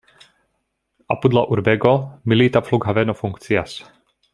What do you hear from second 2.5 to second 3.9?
flughaveno funkcias.